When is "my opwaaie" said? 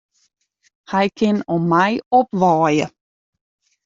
1.75-2.85